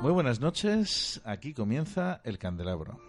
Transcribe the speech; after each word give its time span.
Muy 0.00 0.12
buenas 0.12 0.38
noches, 0.40 1.20
aquí 1.24 1.52
comienza 1.52 2.20
el 2.22 2.38
candelabro. 2.38 3.00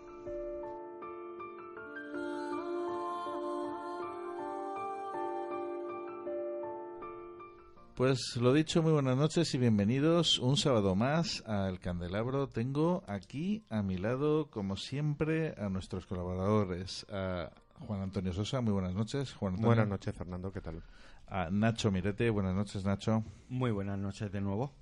Pues 7.94 8.36
lo 8.38 8.54
dicho, 8.54 8.82
muy 8.82 8.92
buenas 8.92 9.16
noches 9.18 9.54
y 9.54 9.60
bienvenidos 9.60 10.40
un 10.40 10.58
sábado 10.58 10.96
más 10.96 11.44
al 11.46 11.80
Candelabro. 11.80 12.48
Tengo 12.48 13.04
aquí 13.06 13.64
a 13.70 13.84
mi 13.84 13.98
lado, 13.98 14.50
como 14.50 14.76
siempre, 14.76 15.54
a 15.60 15.70
nuestros 15.70 16.08
colaboradores, 16.08 17.06
a 17.12 17.52
Juan 17.86 18.02
Antonio 18.02 18.34
Sosa, 18.34 18.62
muy 18.62 18.74
buenas 18.74 18.96
noches. 18.96 19.34
Juan 19.34 19.54
Antonio. 19.54 19.68
Buenas 19.68 19.88
noches, 19.88 20.16
Fernando, 20.16 20.52
¿qué 20.52 20.62
tal? 20.62 20.82
A 21.28 21.50
Nacho 21.52 21.92
Mirete, 21.92 22.32
buenas 22.32 22.56
noches, 22.56 22.84
Nacho. 22.84 23.24
Muy 23.48 23.70
buenas 23.70 24.00
noches 24.00 24.32
de 24.32 24.42
nuevo. 24.42 24.74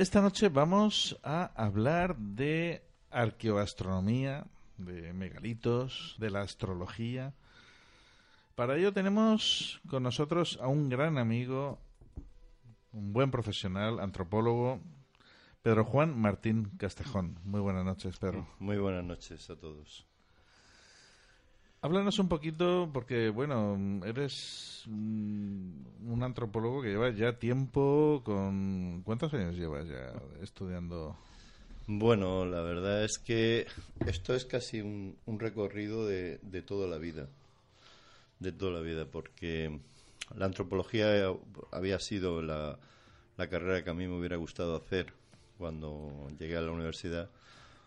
Esta 0.00 0.22
noche 0.22 0.48
vamos 0.48 1.20
a 1.22 1.52
hablar 1.62 2.16
de 2.16 2.82
arqueoastronomía, 3.10 4.46
de 4.78 5.12
megalitos, 5.12 6.16
de 6.18 6.30
la 6.30 6.40
astrología. 6.40 7.34
Para 8.54 8.78
ello 8.78 8.94
tenemos 8.94 9.78
con 9.90 10.02
nosotros 10.02 10.58
a 10.62 10.68
un 10.68 10.88
gran 10.88 11.18
amigo, 11.18 11.78
un 12.92 13.12
buen 13.12 13.30
profesional, 13.30 14.00
antropólogo, 14.00 14.80
Pedro 15.60 15.84
Juan 15.84 16.18
Martín 16.18 16.70
Castejón. 16.78 17.38
Muy 17.44 17.60
buenas 17.60 17.84
noches, 17.84 18.16
Pedro. 18.16 18.48
Muy 18.58 18.78
buenas 18.78 19.04
noches 19.04 19.50
a 19.50 19.56
todos. 19.56 20.09
Háblanos 21.82 22.18
un 22.18 22.28
poquito, 22.28 22.90
porque, 22.92 23.30
bueno, 23.30 24.04
eres 24.04 24.84
un 24.86 26.20
antropólogo 26.22 26.82
que 26.82 26.90
lleva 26.90 27.08
ya 27.08 27.38
tiempo 27.38 28.20
con... 28.22 29.00
¿Cuántos 29.02 29.32
años 29.32 29.56
llevas 29.56 29.88
ya 29.88 30.12
estudiando? 30.42 31.16
Bueno, 31.86 32.44
la 32.44 32.60
verdad 32.60 33.02
es 33.02 33.18
que 33.18 33.66
esto 34.06 34.34
es 34.34 34.44
casi 34.44 34.82
un, 34.82 35.16
un 35.24 35.40
recorrido 35.40 36.06
de, 36.06 36.38
de 36.42 36.60
toda 36.60 36.86
la 36.86 36.98
vida, 36.98 37.28
de 38.40 38.52
toda 38.52 38.72
la 38.72 38.80
vida, 38.80 39.06
porque 39.06 39.80
la 40.36 40.44
antropología 40.44 41.32
había 41.72 41.98
sido 41.98 42.42
la, 42.42 42.78
la 43.38 43.48
carrera 43.48 43.82
que 43.82 43.88
a 43.88 43.94
mí 43.94 44.06
me 44.06 44.18
hubiera 44.18 44.36
gustado 44.36 44.76
hacer 44.76 45.14
cuando 45.56 46.28
llegué 46.38 46.58
a 46.58 46.60
la 46.60 46.72
universidad 46.72 47.30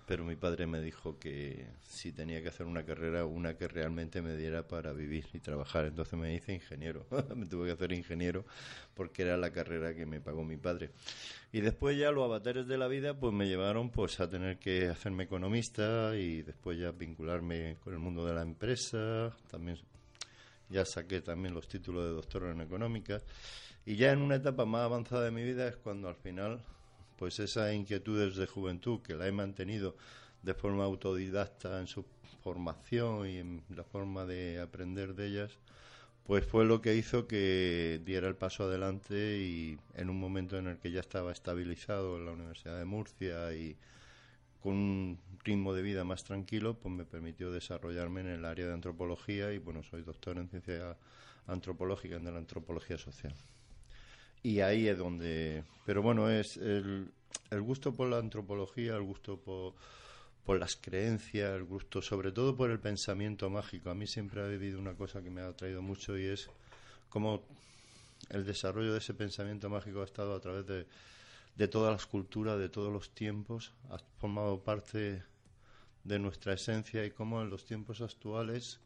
pero 0.06 0.24
mi 0.24 0.36
padre 0.36 0.68
me 0.68 0.81
dijo 0.81 1.18
que 1.18 1.68
si 1.84 2.12
tenía 2.12 2.41
que 2.41 2.50
hacer 2.50 2.66
una 2.66 2.84
carrera, 2.84 3.25
una 3.25 3.56
que 3.56 3.68
realmente 3.68 4.22
me 4.22 4.36
diera 4.36 4.68
para 4.68 4.94
vivir 4.94 5.25
y 5.34 5.40
trabajar. 5.40 5.86
Entonces 5.86 6.19
me 6.19 6.34
hice 6.34 6.53
ingeniero, 6.53 7.06
me 7.36 7.46
tuve 7.46 7.68
que 7.68 7.74
hacer 7.74 7.91
ingeniero 7.94 8.46
porque 8.94 9.24
era 9.24 9.38
la 9.38 9.52
carrera 9.52 9.94
que 9.94 10.06
me 10.06 10.19
pagó 10.19 10.44
mi 10.44 10.58
padre. 10.58 10.92
Y 11.52 11.62
después 11.62 11.97
ya 11.97 12.12
los 12.12 12.25
avatares 12.25 12.68
de 12.68 12.78
la 12.78 12.88
vida 12.88 13.13
pues 13.18 13.34
me 13.34 13.47
llevaron 13.47 13.90
pues 13.90 14.19
a 14.19 14.30
tener 14.30 14.58
que 14.58 14.88
hacerme 14.88 15.24
economista 15.24 16.16
y 16.16 16.42
después 16.42 16.78
ya 16.78 16.92
vincularme 16.92 17.78
con 17.84 17.94
el 17.94 18.00
mundo 18.00 18.25
de 18.25 18.34
la 18.34 18.42
empresa, 18.42 19.36
también 19.50 19.78
ya 20.69 20.86
saqué 20.86 21.22
también 21.22 21.53
los 21.53 21.68
títulos 21.68 22.06
de 22.06 22.12
doctor 22.12 22.46
en 22.46 22.62
económica 22.62 23.22
y 23.86 23.96
ya 23.96 24.12
en 24.12 24.22
una 24.22 24.36
etapa 24.36 24.66
más 24.66 24.81
avanzada 24.81 25.25
de 25.25 25.31
mi 25.31 25.44
vida 25.44 25.68
es 25.68 25.75
cuando 25.78 26.08
al 26.08 26.16
final 26.16 26.63
pues 27.23 27.39
esas 27.39 27.73
inquietudes 27.73 28.35
de 28.35 28.47
juventud 28.47 29.00
que 29.00 29.16
la 29.16 29.25
he 29.25 29.31
mantenido 29.31 29.95
de 30.41 30.53
forma 30.53 30.84
autodidacta 30.84 31.79
en 31.79 31.88
su 31.88 32.03
formación 32.44 33.29
y 33.29 33.38
en 33.38 33.63
la 33.69 33.85
forma 33.85 34.25
de 34.25 34.59
aprender 34.59 35.16
de 35.16 35.28
ellas, 35.28 35.57
pues 36.25 36.45
fue 36.45 36.66
lo 36.66 36.81
que 36.81 36.97
hizo 36.97 37.25
que 37.25 38.01
diera 38.03 38.28
el 38.28 38.35
paso 38.35 38.66
adelante 38.66 39.38
y 39.38 39.78
en 39.95 40.09
un 40.09 40.19
momento 40.19 40.57
en 40.57 40.67
el 40.67 40.79
que 40.79 40.91
ya 40.91 41.00
estaba 41.00 41.31
estabilizado 41.31 42.17
en 42.17 42.25
la 42.25 42.33
Universidad 42.33 42.78
de 42.78 42.83
Murcia 42.83 43.53
y 43.53 43.78
con 44.62 44.73
un 44.73 45.19
ritmo 45.45 45.73
de 45.73 45.81
vida 45.81 46.03
más 46.03 46.25
tranquilo, 46.25 46.73
pues 46.73 46.94
me 46.94 47.06
permitió 47.06 47.53
desarrollarme 47.53 48.19
en 48.19 48.28
el 48.28 48.44
área 48.44 48.67
de 48.67 48.73
antropología 48.73 49.53
y 49.53 49.59
bueno, 49.59 49.81
soy 49.81 50.01
doctor 50.01 50.38
en 50.39 50.50
ciencia 50.50 50.97
antropológica, 51.47 52.17
en 52.17 52.25
la 52.25 52.38
antropología 52.38 52.97
social. 52.97 53.33
Y 54.44 54.59
ahí 54.59 54.88
es 54.88 54.98
donde... 54.98 55.64
Pero 55.86 56.02
bueno, 56.02 56.30
es 56.30 56.58
el, 56.58 57.12
el 57.50 57.62
gusto 57.62 57.94
por 57.94 58.09
la 58.09 58.18
antropología, 58.18 58.96
el 58.96 59.04
gusto 59.04 59.40
por, 59.40 59.74
por 60.46 60.59
las 60.59 60.76
creencias, 60.76 61.56
el 61.56 61.64
gusto 61.64 62.02
sobre 62.02 62.31
todo 62.31 62.56
por 62.56 62.70
el 62.70 62.80
pensamiento 62.80 63.50
mágico. 63.50 63.90
A 63.90 63.96
mí 63.96 64.06
siempre 64.06 64.42
ha 64.42 64.46
habido 64.46 64.80
una 64.80 64.96
cosa 64.96 65.22
que 65.24 65.30
me 65.30 65.42
ha 65.42 65.48
atraído 65.48 65.81
mucho 65.81 66.18
y 66.18 66.25
es 66.25 66.50
cómo 67.10 67.44
el 68.30 68.45
desarrollo 68.45 68.92
de 68.92 69.00
ese 69.00 69.13
pensamiento 69.13 69.69
mágico 69.69 70.01
ha 70.01 70.06
estado 70.06 70.36
a 70.36 70.40
través 70.40 70.66
de, 70.66 70.88
de 71.56 71.68
todas 71.68 71.92
las 71.92 72.06
culturas, 72.06 72.60
de 72.60 72.69
todos 72.69 72.92
los 72.92 73.13
tiempos, 73.13 73.74
ha 73.89 73.98
formado 74.19 74.62
parte 74.62 75.24
de 76.04 76.19
nuestra 76.19 76.54
esencia 76.54 77.06
y 77.06 77.12
cómo 77.12 77.42
en 77.42 77.50
los 77.50 77.66
tiempos 77.66 78.01
actuales 78.01 78.80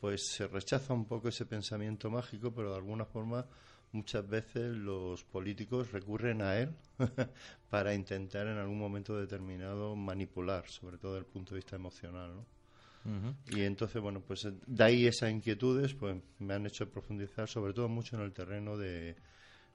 pues 0.00 0.26
se 0.26 0.48
rechaza 0.48 0.94
un 0.94 1.04
poco 1.04 1.28
ese 1.28 1.44
pensamiento 1.44 2.10
mágico, 2.10 2.52
pero 2.52 2.70
de 2.70 2.76
alguna 2.76 3.04
forma 3.04 3.46
muchas 3.92 4.28
veces 4.28 4.76
los 4.76 5.24
políticos 5.24 5.92
recurren 5.92 6.42
a 6.42 6.58
él 6.58 6.74
para 7.70 7.94
intentar 7.94 8.46
en 8.46 8.58
algún 8.58 8.78
momento 8.78 9.16
determinado 9.16 9.96
manipular, 9.96 10.68
sobre 10.68 10.98
todo 10.98 11.14
desde 11.14 11.26
el 11.26 11.32
punto 11.32 11.54
de 11.54 11.58
vista 11.58 11.76
emocional, 11.76 12.34
¿no? 12.36 12.46
Y 13.46 13.62
entonces, 13.62 14.00
bueno, 14.02 14.20
pues 14.20 14.46
de 14.66 14.84
ahí 14.84 15.06
esas 15.06 15.30
inquietudes 15.30 15.94
pues 15.94 16.16
me 16.38 16.52
han 16.52 16.66
hecho 16.66 16.90
profundizar 16.90 17.48
sobre 17.48 17.72
todo 17.72 17.88
mucho 17.88 18.16
en 18.16 18.22
el 18.22 18.32
terreno 18.32 18.76
de, 18.76 19.16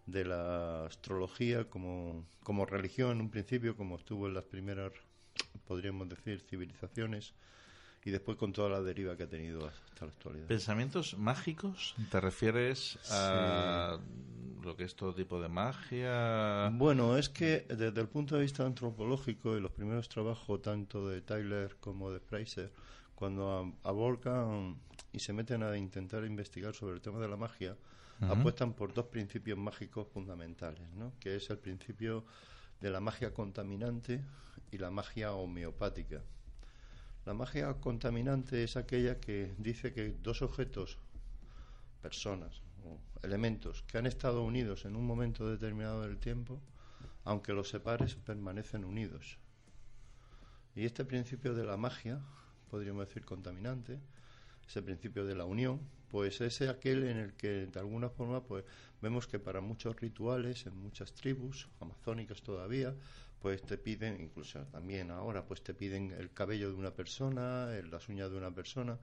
de 0.06 0.26
la 0.26 0.86
astrología 0.86 1.66
como, 1.66 2.26
como 2.44 2.66
religión 2.66 3.12
en 3.14 3.22
un 3.22 3.32
principio, 3.32 3.76
como 3.76 3.96
estuvo 3.96 4.28
en 4.28 4.36
las 4.36 4.44
primeras, 4.44 4.92
podríamos 5.68 6.08
decir, 6.08 6.42
civilizaciones, 6.42 7.34
y 8.06 8.12
después 8.12 8.38
con 8.38 8.54
toda 8.54 8.70
la 8.70 8.82
deriva 8.82 9.18
que 9.18 9.24
ha 9.24 9.30
tenido 9.30 9.68
hasta 9.68 10.06
la 10.06 10.12
actualidad. 10.12 10.46
¿Pensamientos 10.46 11.18
mágicos? 11.18 11.96
¿Te 12.12 12.22
refieres 12.22 13.00
a 13.12 13.98
lo 14.64 14.78
que 14.78 14.84
es 14.84 14.96
todo 14.96 15.14
tipo 15.16 15.42
de 15.42 15.50
magia? 15.50 16.70
Bueno, 16.74 17.18
es 17.18 17.30
que 17.30 17.66
desde 17.68 18.00
el 18.00 18.08
punto 18.08 18.36
de 18.36 18.44
vista 18.44 18.64
antropológico 18.64 19.58
y 19.58 19.60
los 19.60 19.72
primeros 19.72 20.08
trabajos 20.08 20.62
tanto 20.62 21.10
de 21.10 21.22
Tyler 21.22 21.78
como 21.80 22.12
de 22.12 22.20
Fraser, 22.20 22.72
cuando 23.16 23.74
aborcan 23.84 24.78
y 25.12 25.20
se 25.20 25.34
meten 25.34 25.64
a 25.64 25.76
intentar 25.76 26.26
investigar 26.26 26.76
sobre 26.76 26.94
el 26.94 27.02
tema 27.02 27.20
de 27.20 27.28
la 27.28 27.38
magia, 27.38 27.76
apuestan 28.22 28.74
por 28.74 28.94
dos 28.94 29.08
principios 29.08 29.58
mágicos 29.58 30.08
fundamentales, 30.14 30.88
¿no? 30.94 31.14
que 31.20 31.38
es 31.38 31.50
el 31.50 31.58
principio 31.58 32.24
de 32.80 32.92
la 32.92 33.00
magia 33.00 33.34
contaminante 33.34 34.22
y 34.72 34.78
la 34.78 34.92
magia 34.92 35.34
homeopática. 35.34 36.22
La 37.26 37.34
magia 37.34 37.74
contaminante 37.74 38.64
es 38.64 38.78
aquella 38.78 39.20
que 39.20 39.56
dice 39.58 39.94
que 39.94 40.16
dos 40.22 40.44
objetos, 40.44 41.00
personas 42.00 42.62
o 42.84 43.00
elementos 43.24 43.82
que 43.88 43.98
han 43.98 44.06
estado 44.06 44.44
unidos 44.44 44.86
en 44.86 44.96
un 44.96 45.08
momento 45.08 45.50
determinado 45.50 46.04
del 46.04 46.20
tiempo, 46.20 46.62
aunque 47.24 47.54
los 47.54 47.70
separes, 47.70 48.16
permanecen 48.16 48.86
unidos. 48.86 49.40
Y 50.76 50.86
este 50.86 51.04
principio 51.04 51.56
de 51.56 51.66
la 51.66 51.78
magia, 51.78 52.22
podríamos 52.70 53.08
decir 53.08 53.26
contaminante, 53.26 54.00
ese 54.68 54.84
principio 54.84 55.26
de 55.26 55.34
la 55.34 55.46
unión, 55.46 55.80
pues 56.10 56.42
es 56.42 56.62
aquel 56.62 57.04
en 57.04 57.18
el 57.18 57.34
que 57.34 57.68
de 57.68 57.80
alguna 57.80 58.10
forma 58.10 58.44
pues 58.44 58.64
vemos 59.02 59.28
que 59.28 59.40
para 59.40 59.62
muchos 59.62 59.96
rituales 59.96 60.66
en 60.66 60.78
muchas 60.78 61.14
tribus 61.14 61.68
amazónicas 61.80 62.42
todavía 62.42 62.96
pues 63.46 63.62
te 63.62 63.78
piden, 63.78 64.20
incluso 64.22 64.60
también 64.72 65.12
ahora, 65.12 65.46
pues 65.46 65.62
te 65.62 65.76
piden 65.76 66.12
el 66.18 66.32
cabello 66.32 66.70
de 66.70 66.74
una 66.74 66.96
persona, 66.96 67.68
las 67.92 68.10
uñas 68.10 68.32
de 68.32 68.38
una 68.38 68.50
persona, 68.50 68.98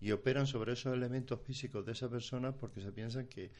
y 0.00 0.12
operan 0.12 0.46
sobre 0.46 0.74
esos 0.74 0.94
elementos 0.94 1.40
físicos 1.40 1.84
de 1.84 1.90
esa 1.90 2.08
persona 2.08 2.52
porque 2.52 2.80
se 2.80 2.92
piensan 2.92 3.26
que 3.26 3.50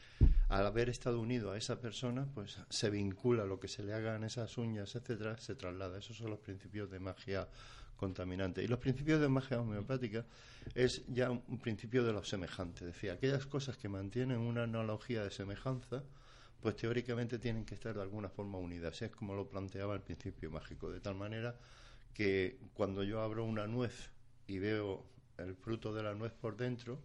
al 0.47 0.65
haber 0.65 0.87
estado 0.87 1.19
unido 1.19 1.51
a 1.51 1.57
esa 1.57 1.81
persona, 1.81 2.25
pues 2.33 2.57
se 2.69 2.89
vincula 2.89 3.43
lo 3.43 3.59
que 3.59 3.67
se 3.67 3.83
le 3.83 3.93
hagan 3.93 4.23
esas 4.23 4.57
uñas, 4.57 4.95
etcétera, 4.95 5.37
se 5.37 5.55
traslada. 5.55 5.97
Esos 5.99 6.15
son 6.15 6.29
los 6.29 6.39
principios 6.39 6.89
de 6.89 6.99
magia 6.99 7.49
contaminante. 7.99 8.63
Y 8.63 8.67
los 8.67 8.79
principios 8.79 9.19
de 9.19 9.27
magia 9.27 9.59
homeopática 9.59 10.25
es 10.73 11.03
ya 11.07 11.29
un 11.29 11.59
principio 11.59 12.03
de 12.03 12.13
lo 12.13 12.23
semejante. 12.23 12.85
Decía, 12.85 13.13
aquellas 13.13 13.45
cosas 13.45 13.77
que 13.77 13.89
mantienen 13.89 14.39
una 14.39 14.63
analogía 14.63 15.23
de 15.23 15.29
semejanza, 15.29 16.03
pues 16.61 16.77
teóricamente 16.77 17.37
tienen 17.39 17.65
que 17.65 17.75
estar 17.75 17.93
de 17.93 18.01
alguna 18.01 18.29
forma 18.29 18.57
unidas. 18.57 19.01
Es 19.01 19.11
como 19.11 19.35
lo 19.35 19.49
planteaba 19.49 19.93
el 19.95 20.01
principio 20.01 20.49
mágico, 20.49 20.89
de 20.89 21.01
tal 21.01 21.15
manera 21.15 21.59
que 22.13 22.59
cuando 22.73 23.03
yo 23.03 23.21
abro 23.21 23.43
una 23.43 23.67
nuez 23.67 24.11
y 24.47 24.59
veo 24.59 25.05
el 25.37 25.55
fruto 25.55 25.93
de 25.93 26.03
la 26.03 26.15
nuez 26.15 26.33
por 26.33 26.55
dentro, 26.55 26.99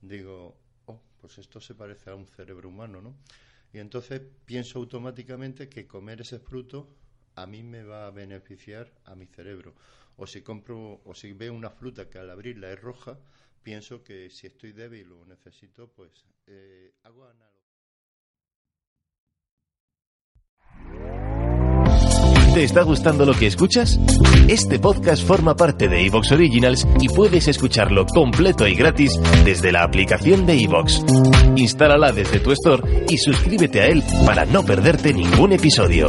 digo, 0.00 0.56
oh, 0.86 1.00
pues 1.20 1.38
esto 1.38 1.60
se 1.60 1.74
parece 1.74 2.10
a 2.10 2.14
un 2.14 2.26
cerebro 2.26 2.68
humano, 2.68 3.00
¿no? 3.00 3.14
Y 3.72 3.78
entonces 3.78 4.22
pienso 4.46 4.78
automáticamente 4.78 5.68
que 5.68 5.86
comer 5.86 6.22
ese 6.22 6.40
fruto 6.40 6.88
a 7.42 7.46
mí 7.46 7.62
me 7.62 7.82
va 7.82 8.06
a 8.06 8.10
beneficiar 8.10 8.92
a 9.04 9.14
mi 9.14 9.26
cerebro. 9.26 9.74
O 10.16 10.26
si 10.26 10.42
compro, 10.42 11.00
o 11.04 11.14
si 11.14 11.32
veo 11.32 11.54
una 11.54 11.70
fruta 11.70 12.08
que 12.08 12.18
al 12.18 12.30
abrirla 12.30 12.70
es 12.70 12.80
roja, 12.80 13.18
pienso 13.62 14.02
que 14.02 14.28
si 14.30 14.46
estoy 14.46 14.72
débil 14.72 15.10
o 15.12 15.24
necesito, 15.24 15.88
pues 15.88 16.10
eh, 16.46 16.92
hago 17.04 17.26
¿Te 22.54 22.64
está 22.64 22.82
gustando 22.82 23.24
lo 23.24 23.32
que 23.32 23.46
escuchas? 23.46 23.98
Este 24.48 24.80
podcast 24.80 25.24
forma 25.24 25.54
parte 25.54 25.88
de 25.88 26.04
Evox 26.04 26.32
Originals 26.32 26.86
y 26.98 27.08
puedes 27.08 27.46
escucharlo 27.46 28.06
completo 28.06 28.66
y 28.66 28.74
gratis 28.74 29.12
desde 29.44 29.70
la 29.70 29.84
aplicación 29.84 30.46
de 30.46 30.64
Evox. 30.64 31.04
Instálala 31.54 32.10
desde 32.10 32.40
tu 32.40 32.50
store 32.50 33.06
y 33.08 33.16
suscríbete 33.18 33.80
a 33.82 33.86
él 33.86 34.02
para 34.26 34.46
no 34.46 34.64
perderte 34.64 35.14
ningún 35.14 35.52
episodio. 35.52 36.08